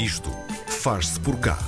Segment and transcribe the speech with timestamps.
[0.00, 0.30] Isto
[0.66, 1.58] faz-se por cá.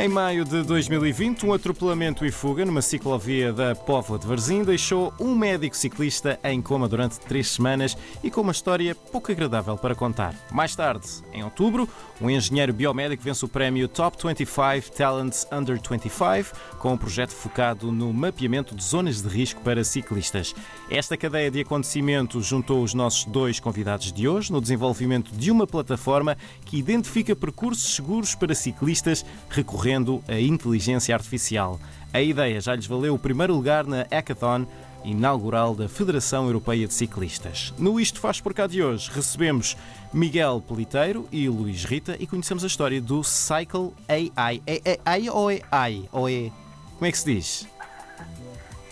[0.00, 5.12] Em maio de 2020, um atropelamento e fuga numa ciclovia da Póvoa de Varzim deixou
[5.20, 9.94] um médico ciclista em coma durante três semanas e com uma história pouco agradável para
[9.94, 10.34] contar.
[10.50, 11.86] Mais tarde, em outubro,
[12.18, 17.92] um engenheiro biomédico vence o prémio Top 25 Talents Under 25 com um projeto focado
[17.92, 20.54] no mapeamento de zonas de risco para ciclistas.
[20.90, 25.66] Esta cadeia de acontecimentos juntou os nossos dois convidados de hoje no desenvolvimento de uma
[25.66, 31.80] plataforma que identifica percursos seguros para ciclistas recorrendo recorrendo à inteligência artificial.
[32.12, 34.66] A ideia já lhes valeu o primeiro lugar na Hackathon
[35.04, 37.72] inaugural da Federação Europeia de Ciclistas.
[37.78, 39.76] No Isto Faz Por Cá de hoje recebemos
[40.12, 44.62] Miguel Peliteiro e Luís Rita e conhecemos a história do Cycle AI.
[44.66, 46.08] É, é AI ou é AI?
[46.12, 46.50] Ou é...
[46.96, 47.66] Como é que se diz?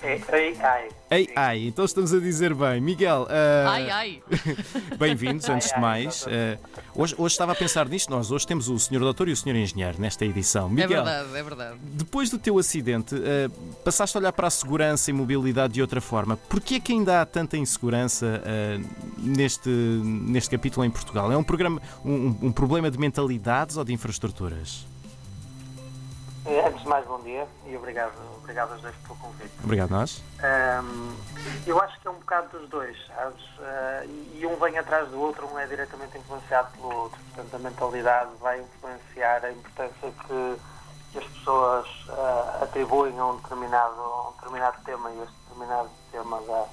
[0.00, 0.20] É
[1.10, 1.28] AI.
[1.34, 2.80] AI, então estamos a dizer bem.
[2.80, 3.68] Miguel, uh...
[3.68, 4.22] ai ai.
[4.96, 6.22] bem-vindos, antes Ai, de ai, mais.
[6.22, 6.58] Uh,
[6.94, 9.00] hoje, hoje estava a pensar nisto, nós hoje temos o Sr.
[9.00, 9.56] Doutor e o Sr.
[9.56, 10.66] Engenheiro nesta edição.
[10.66, 11.77] É Miguel, verdade, é verdade.
[11.82, 13.50] depois do teu acidente, uh,
[13.84, 16.36] passaste a olhar para a segurança e mobilidade de outra forma.
[16.36, 18.40] Porquê é que ainda há tanta insegurança
[19.18, 21.33] neste, neste capítulo em Portugal?
[21.33, 24.86] É um, programa, um, um problema de mentalidades ou de infraestruturas?
[26.89, 29.53] De mais, bom dia e obrigado, obrigado aos dois pelo convite.
[29.62, 30.22] Obrigado, nós.
[30.42, 31.14] Ahm,
[31.67, 33.45] eu acho que é um bocado dos dois, sabes?
[33.61, 37.20] Ah, e, um vem atrás do outro, um é diretamente influenciado pelo outro.
[37.25, 40.56] Portanto, a mentalidade vai influenciar a importância que,
[41.12, 45.91] que as pessoas ah, atribuem a um determinado, a um determinado tema e este determinado
[46.11, 46.64] tema da,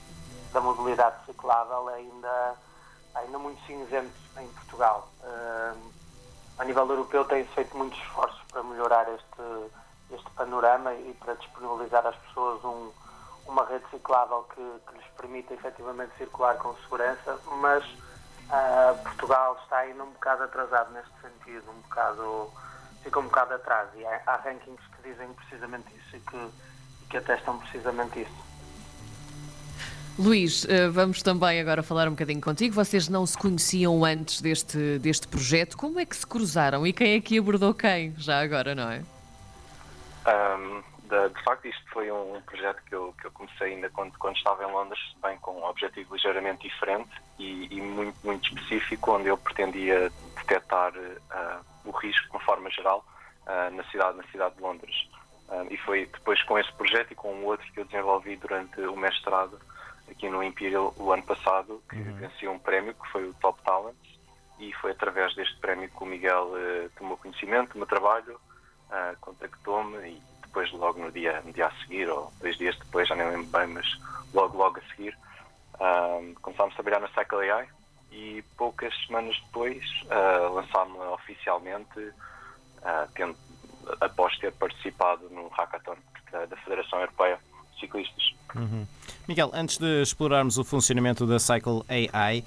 [0.54, 2.54] da mobilidade ciclável é ainda,
[3.16, 5.10] ainda muito cinzento em Portugal.
[5.26, 5.92] Ahm,
[6.58, 9.72] a nível europeu tem-se feito muitos esforços para melhorar este,
[10.12, 12.92] este panorama e para disponibilizar às pessoas um,
[13.48, 17.84] uma rede ciclável que, que lhes permita efetivamente circular com segurança, mas
[18.50, 22.52] ah, Portugal está ainda um bocado atrasado neste sentido, um bocado,
[23.04, 26.50] fica um bocado atrás e há, há rankings que dizem precisamente isso e que,
[27.10, 28.46] que atestam precisamente isso.
[30.18, 32.74] Luís, eh, vamos também agora falar um bocadinho contigo.
[32.74, 35.76] Vocês não se conheciam antes deste, deste projeto.
[35.76, 38.16] Como é que se cruzaram e quem é que abordou quem?
[38.18, 39.04] Já agora, não é?
[40.26, 44.18] Um, de, de, facto, isto foi um, projeto que eu, que eu comecei ainda quando,
[44.18, 49.12] quando estava em Londres, bem com um objetivo ligeiramente diferente e, e muito, muito específico,
[49.12, 53.06] onde eu pretendia detectar uh, o risco de uma forma geral
[53.46, 54.96] uh, na, cidade, na cidade de Londres.
[55.50, 58.82] Um, e foi depois com esse projeto e com um outro que eu desenvolvi durante
[58.82, 59.60] o mestrado
[60.10, 62.16] aqui no Imperial o ano passado, que uhum.
[62.16, 63.96] venceu um prémio que foi o Top Talent
[64.60, 68.40] e foi através deste prémio que o Miguel uh, tomou conhecimento do meu trabalho,
[68.90, 73.08] uh, contactou-me e depois logo no dia, no dia a seguir, ou dois dias depois,
[73.08, 73.86] já nem lembro bem, mas
[74.34, 75.18] logo logo a seguir,
[75.76, 77.68] uh, começámos a trabalhar na Cycle AI
[78.12, 82.14] e poucas semanas depois uh, lançámos-la oficialmente,
[83.16, 83.36] tendo,
[84.00, 85.96] após ter participado no hackathon
[86.32, 87.40] da, da Federação Europeia
[87.74, 88.36] de Ciclistas.
[88.54, 88.86] Uhum.
[89.28, 92.46] Miguel, antes de explorarmos o funcionamento da Cycle AI,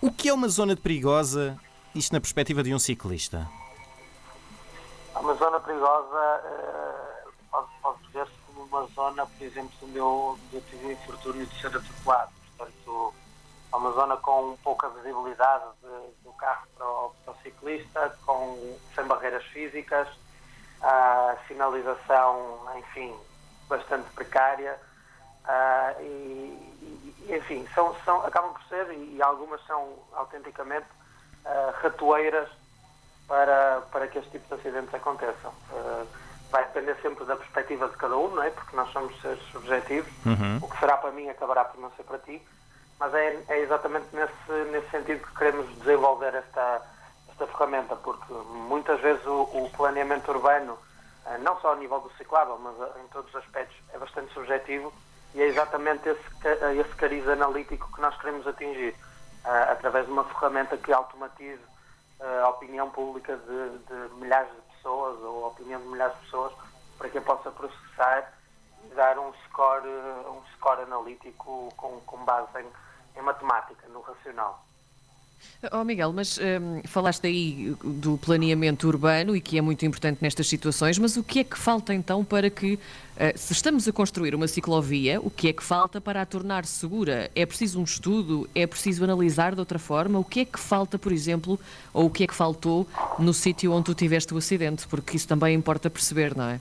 [0.00, 1.58] o que é uma zona perigosa,
[1.94, 3.46] isto na perspectiva de um ciclista?
[5.64, 10.86] Perigosa uh, pode, pode ver-se como uma zona, por exemplo, onde eu, onde eu tive
[10.86, 12.32] o infortúnio de ser atropelado.
[12.56, 13.14] Portanto,
[13.72, 18.78] é uma zona com pouca visibilidade de, do carro para o, para o, ciclista, com,
[18.94, 20.08] sem barreiras físicas,
[20.82, 23.16] a sinalização, enfim,
[23.68, 24.78] bastante precária.
[25.44, 30.86] Uh, e, e, enfim, são, são, acabam por ser, e algumas são autenticamente
[31.44, 32.48] uh, ratoeiras
[33.26, 35.52] para, para que este tipo de acidentes aconteçam.
[35.70, 36.06] Uh,
[36.50, 38.50] vai depender sempre da perspectiva de cada um, não é?
[38.50, 40.10] Porque nós somos seres subjetivos.
[40.24, 40.58] Uhum.
[40.62, 42.40] O que será para mim acabará por não ser para ti.
[42.98, 46.80] Mas é, é exatamente nesse, nesse sentido que queremos desenvolver esta,
[47.28, 48.32] esta ferramenta, porque
[48.68, 50.78] muitas vezes o, o planeamento urbano,
[51.40, 52.74] não só a nível do ciclável, mas
[53.04, 54.92] em todos os aspectos, é bastante subjetivo
[55.34, 58.94] e é exatamente esse, esse cariz analítico que nós queremos atingir,
[59.44, 61.73] através de uma ferramenta que automatize
[62.20, 66.52] a opinião pública de, de, milhares de pessoas ou a opinião de milhares de pessoas
[66.98, 68.32] para que possa processar
[68.84, 74.64] e dar um score, um score analítico com, com base em, em matemática, no racional.
[75.72, 80.46] Oh Miguel, mas hum, falaste aí do planeamento urbano e que é muito importante nestas
[80.46, 82.78] situações, mas o que é que falta então para que, uh,
[83.34, 87.30] se estamos a construir uma ciclovia, o que é que falta para a tornar segura?
[87.34, 88.48] É preciso um estudo?
[88.54, 90.18] É preciso analisar de outra forma?
[90.18, 91.58] O que é que falta, por exemplo,
[91.92, 92.86] ou o que é que faltou
[93.18, 94.86] no sítio onde tu tiveste o acidente?
[94.86, 96.60] Porque isso também importa perceber, não é?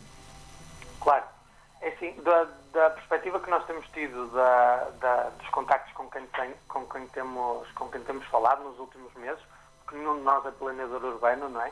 [2.03, 6.53] Assim, da, da perspectiva que nós temos tido da, da, dos contactos com quem, tem,
[6.67, 9.41] com, quem temos, com quem temos falado nos últimos meses,
[9.85, 11.69] porque que nenhum de nós é planeador urbano, não é?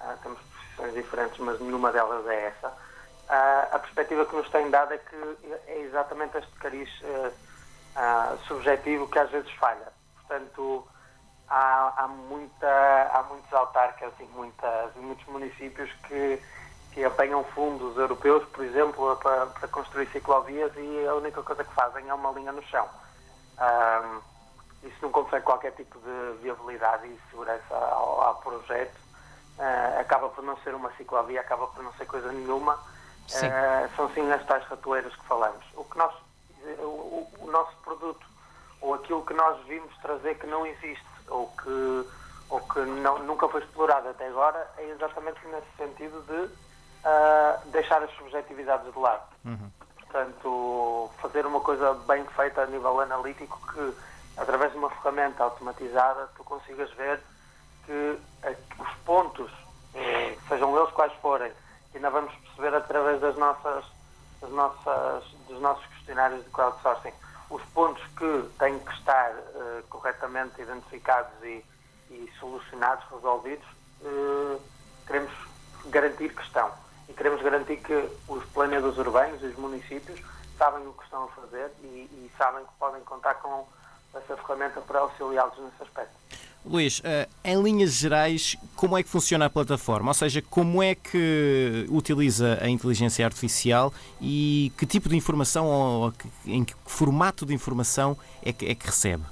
[0.00, 2.68] Uh, temos profissões diferentes, mas nenhuma delas é essa.
[2.68, 9.06] Uh, a perspectiva que nos tem dado é que é exatamente este cariz uh, subjetivo
[9.08, 9.92] que às vezes falha.
[10.14, 10.88] Portanto,
[11.46, 16.40] há, há, muita, há muitos autarcas e muitas, muitos municípios que,
[16.94, 21.74] que apanham fundos europeus, por exemplo, para, para construir ciclovias e a única coisa que
[21.74, 22.88] fazem é uma linha no chão.
[23.58, 24.20] Um,
[24.86, 28.96] isso não confere qualquer tipo de viabilidade e segurança ao, ao projeto.
[29.58, 32.78] Uh, acaba por não ser uma ciclovia, acaba por não ser coisa nenhuma.
[33.26, 33.48] Sim.
[33.48, 35.64] Uh, são sim as tais ratoeiras que falamos.
[35.74, 36.14] O que nós,
[36.78, 38.24] o, o nosso produto
[38.80, 42.06] ou aquilo que nós vimos trazer que não existe ou que,
[42.50, 46.63] ou que não, nunca foi explorado até agora é exatamente nesse sentido de
[47.04, 49.22] uh, deixar as subjetividades de lado.
[49.44, 49.70] Uhum.
[49.96, 53.94] Portanto, fazer uma coisa bem feita a nível analítico que,
[54.36, 57.20] através de uma ferramenta automatizada, tu consigas ver
[57.84, 58.18] que
[58.78, 59.50] os pontos,
[59.94, 61.52] eh, sejam eles quais forem,
[61.94, 63.84] ainda vamos perceber através das nossas,
[64.40, 67.12] das nossas, dos nossos questionários de crowdsourcing,
[67.50, 71.64] os pontos que têm que estar uh, corretamente identificados e,
[72.10, 73.66] e, solucionados, resolvidos,
[74.02, 74.60] uh,
[75.06, 75.32] queremos
[75.86, 76.70] garantir que estão.
[77.08, 80.20] E queremos garantir que os planeadores urbanos os municípios
[80.58, 83.66] sabem o que estão a fazer e, e sabem que podem contar com
[84.14, 86.14] essa ferramenta para auxiliá-los nesse aspecto.
[86.64, 90.08] Luís, eh, em linhas gerais, como é que funciona a plataforma?
[90.10, 96.12] Ou seja, como é que utiliza a inteligência artificial e que tipo de informação ou
[96.46, 99.24] em que formato de informação é que, é que recebe?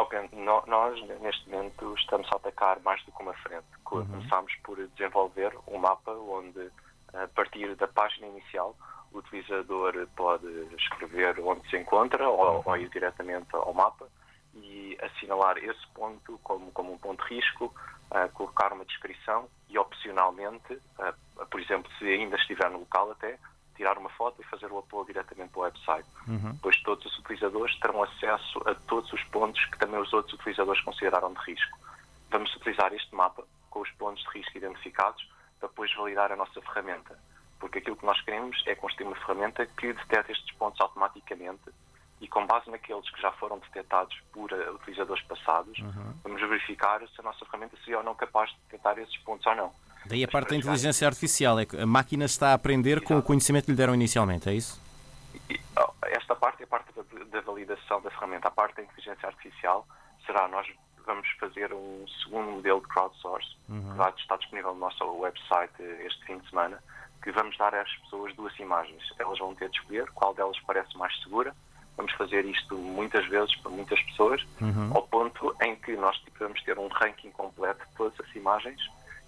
[0.00, 3.66] Ok, nós neste momento estamos a atacar mais do que uma frente.
[3.92, 4.06] Uhum.
[4.06, 6.70] Começámos por desenvolver um mapa onde,
[7.12, 8.74] a partir da página inicial,
[9.12, 14.08] o utilizador pode escrever onde se encontra ou, ou ir diretamente ao mapa
[14.54, 19.78] e assinalar esse ponto como, como um ponto de risco, uh, colocar uma descrição e,
[19.78, 23.38] opcionalmente, uh, por exemplo, se ainda estiver no local até,
[23.80, 26.06] tirar uma foto e fazer o upload diretamente para o website.
[26.28, 26.54] Uhum.
[26.60, 30.82] Pois todos os utilizadores terão acesso a todos os pontos que também os outros utilizadores
[30.82, 31.78] consideraram de risco.
[32.30, 35.26] Vamos utilizar este mapa com os pontos de risco identificados
[35.58, 37.18] para depois validar a nossa ferramenta.
[37.58, 41.70] Porque aquilo que nós queremos é construir uma ferramenta que detecte estes pontos automaticamente
[42.20, 46.12] e com base naqueles que já foram detectados por uh, utilizadores passados, uhum.
[46.22, 49.54] vamos verificar se a nossa ferramenta seria ou não capaz de detectar esses pontos ou
[49.54, 49.72] não.
[50.06, 53.22] Daí a parte da inteligência artificial, é que a máquina está a aprender com o
[53.22, 54.80] conhecimento que lhe deram inicialmente, é isso?
[55.78, 58.48] Oh, esta parte é a parte da, da validação da ferramenta.
[58.48, 59.86] A parte da inteligência artificial
[60.26, 60.66] será nós
[61.06, 63.90] vamos fazer um segundo modelo de crowdsource uhum.
[63.90, 65.72] que vai estar disponível no nosso website
[66.04, 66.82] este fim de semana,
[67.22, 69.02] que vamos dar às pessoas duas imagens.
[69.18, 71.54] Elas vão ter de escolher qual delas parece mais segura
[72.00, 74.90] Vamos fazer isto muitas vezes para muitas pessoas, uhum.
[74.94, 78.80] ao ponto em que nós vamos ter um ranking completo de todas as imagens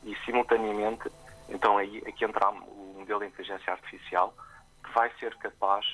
[0.05, 1.11] e, simultaneamente,
[1.49, 4.35] então aí aqui entra o modelo de inteligência artificial
[4.83, 5.85] que vai ser capaz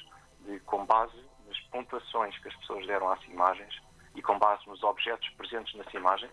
[0.40, 1.16] de, com base
[1.46, 3.74] nas pontuações que as pessoas deram às imagens
[4.14, 6.32] e com base nos objetos presentes nas imagens,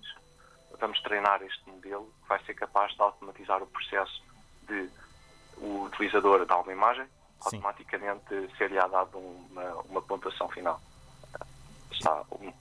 [0.79, 4.23] vamos treinar este modelo que vai ser capaz de automatizar o processo
[4.67, 4.89] de
[5.57, 7.57] o utilizador dar uma imagem, Sim.
[7.57, 10.81] automaticamente ser-lhe dado uma, uma pontuação final.
[11.91, 12.51] Está um,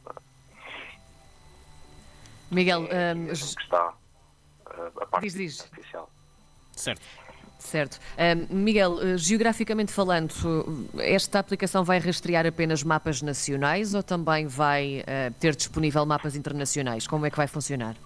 [2.51, 3.95] Miguel, é, um, está
[5.01, 5.61] a parte diz, diz.
[5.61, 6.11] artificial.
[6.73, 7.03] Certo.
[7.59, 7.99] Certo.
[8.19, 10.35] Um, Miguel, eh, geograficamente falando,
[10.99, 17.07] esta aplicação vai rastrear apenas mapas nacionais ou também vai uh, ter disponível mapas internacionais?
[17.07, 17.97] Como é que vai funcionar?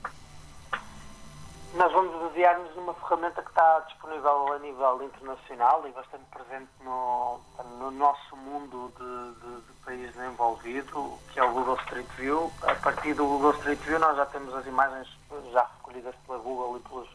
[1.75, 7.39] Nós vamos basear-nos numa ferramenta que está disponível a nível internacional e bastante presente no,
[7.79, 12.51] no nosso mundo de, de, de país desenvolvido, que é o Google Street View.
[12.63, 15.07] A partir do Google Street View nós já temos as imagens
[15.53, 17.09] já recolhidas pela Google e pelos,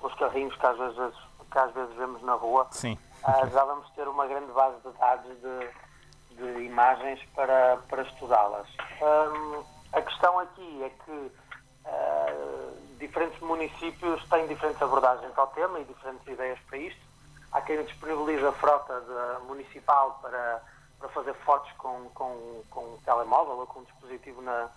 [0.00, 1.14] pelos carrinhos que às vezes,
[1.50, 2.68] que às vezes vemos na rua.
[2.70, 2.96] Sim.
[3.24, 8.68] Uh, já vamos ter uma grande base de dados de, de imagens para, para estudá-las.
[9.02, 11.32] Um, a questão aqui é que
[13.16, 17.00] diferentes municípios têm diferentes abordagens ao tema e diferentes ideias para isto.
[17.50, 20.62] Há quem disponibiliza frota de, municipal para,
[20.98, 24.68] para fazer fotos com, com, com um telemóvel ou com um dispositivo na,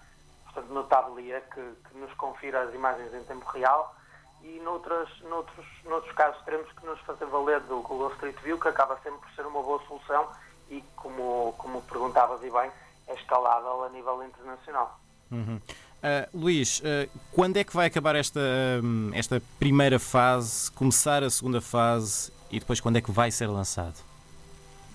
[0.46, 3.94] portanto, no tablier que, que nos confira as imagens em tempo real
[4.42, 8.70] e noutros, noutros, noutros casos teremos que nos fazer valer do Google Street View, que
[8.70, 10.30] acaba sempre por ser uma boa solução
[10.70, 12.72] e, como, como perguntavas e bem,
[13.06, 14.98] é escalável a nível internacional.
[15.30, 15.60] Uhum.
[16.00, 18.40] Uh, Luís, uh, quando é que vai acabar esta,
[18.82, 23.48] um, esta primeira fase, começar a segunda fase e depois quando é que vai ser
[23.48, 23.96] lançado?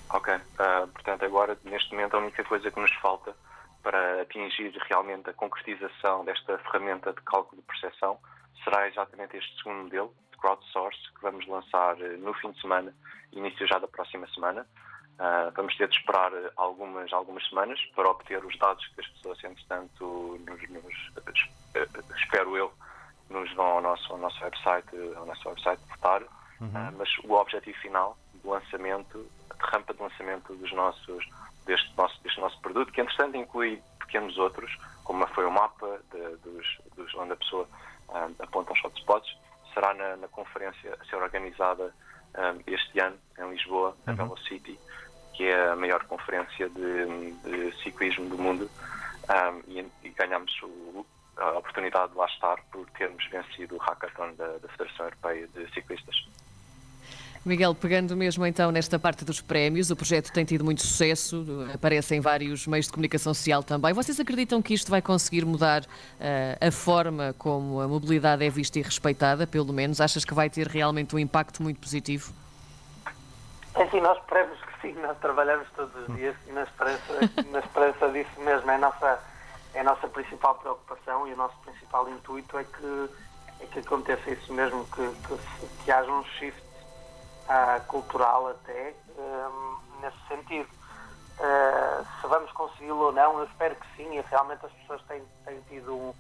[0.09, 3.35] Ok, uh, portanto agora neste momento a única coisa que nos falta
[3.83, 8.19] para atingir realmente a concretização desta ferramenta de cálculo de percepção
[8.65, 12.95] será exatamente este segundo modelo, de crowdsource, que vamos lançar eh, no fim de semana,
[13.33, 14.67] início já da próxima semana.
[15.15, 19.45] Uh, vamos ter de esperar algumas, algumas semanas para obter os dados que as pessoas,
[19.45, 22.73] entretanto, nos, nos, espero eu,
[23.31, 26.23] nos vão ao nosso, ao nosso website, ao nosso website votar.
[26.61, 26.69] Uhum.
[26.69, 31.25] Uh, mas o objetivo final do lançamento, de rampa de lançamento dos nossos,
[31.65, 36.37] deste, nosso, deste nosso produto, que entretanto inclui pequenos outros, como foi o mapa de,
[36.39, 37.69] dos, dos, onde a pessoa
[38.09, 39.37] uh, aponta os hotspots,
[39.73, 41.95] será na, na, conferência a ser organizada
[42.37, 44.37] um, este ano em Lisboa, na uhum.
[44.39, 44.79] City
[45.35, 48.71] que é a maior conferência de, de ciclismo do mundo,
[49.29, 54.35] um, e, e ganhamos o, a oportunidade de lá estar por termos vencido o hackathon
[54.35, 56.25] da, da Federação Europeia de Ciclistas.
[57.45, 62.15] Miguel, pegando mesmo então nesta parte dos prémios, o projeto tem tido muito sucesso, aparece
[62.15, 63.93] em vários meios de comunicação social também.
[63.93, 68.79] Vocês acreditam que isto vai conseguir mudar uh, a forma como a mobilidade é vista
[68.79, 70.01] e respeitada, pelo menos?
[70.01, 72.33] Achas que vai ter realmente um impacto muito positivo?
[73.77, 77.13] É assim, nós esperamos que sim, nós trabalhamos todos os dias na esperança,
[77.51, 78.71] na esperança disso mesmo.
[78.71, 79.21] É a, nossa,
[79.75, 83.11] é a nossa principal preocupação e o nosso principal intuito é que,
[83.61, 86.63] é que aconteça isso mesmo, que, que, que haja um shift
[87.49, 90.69] uh, cultural até um, nesse sentido.
[91.41, 95.21] Uh, se vamos consegui-lo ou não, eu espero que sim, e realmente as pessoas têm,
[95.45, 96.15] têm tido um,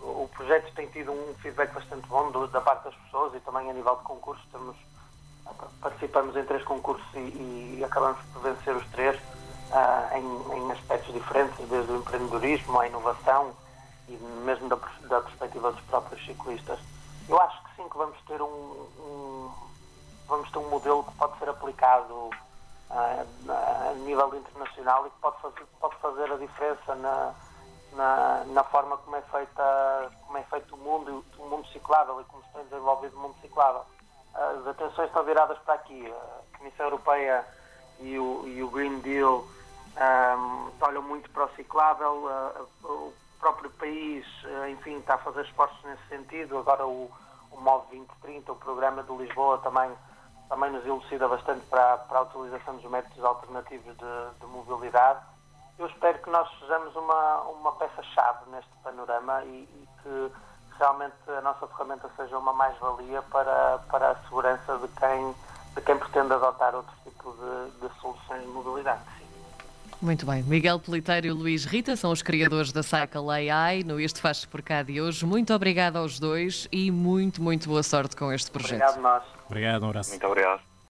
[0.00, 3.70] o projeto tem tido um feedback bastante bom do, da parte das pessoas e também
[3.70, 4.76] a nível de concurso temos
[5.80, 11.12] participamos em três concursos e, e acabamos por vencer os três uh, em, em, aspectos
[11.12, 13.52] diferentes, desde o empreendedorismo à inovação
[14.08, 14.12] e
[14.44, 14.76] mesmo da,
[15.08, 16.78] da, perspectiva dos próprios ciclistas.
[17.28, 19.50] Eu acho que sim que vamos ter um, um
[20.28, 22.30] vamos ter um modelo que pode ser aplicado uh,
[22.90, 27.34] a nível internacional e que pode fazer, pode fazer a diferença na,
[27.92, 32.24] na, na, forma como é, feita, como é feito o mundo, o mundo ciclável e
[32.24, 33.84] como se tem desenvolvido o mundo ciclável
[34.34, 36.12] as atenções estão viradas para aqui.
[36.12, 37.44] A Comissão Europeia
[38.00, 39.44] e o, e o Green Deal
[39.96, 45.42] um, olham muito para o ciclável, uh, o próprio país, uh, enfim, está a fazer
[45.42, 46.58] esforços nesse sentido.
[46.58, 47.10] Agora o,
[47.50, 49.90] o MOV 2030, o programa de Lisboa, também,
[50.48, 55.20] também nos elucida bastante para, para a utilização dos métodos alternativos de, de mobilidade.
[55.78, 60.32] Eu espero que nós sejamos uma, uma peça-chave neste panorama e, e que
[60.80, 65.34] realmente a nossa ferramenta seja uma mais-valia para, para a segurança de quem,
[65.74, 69.00] de quem pretende adotar outro tipo de, de soluções de mobilidade.
[70.00, 70.42] Muito bem.
[70.42, 74.62] Miguel Politeiro e Luís Rita são os criadores da Cycle AI no Este Faz por
[74.62, 75.26] cá de hoje.
[75.26, 78.80] Muito obrigado aos dois e muito, muito boa sorte com este projeto.
[78.80, 79.22] Obrigado, nós.
[79.46, 80.10] Obrigado, um abraço.
[80.10, 80.69] Muito obrigado.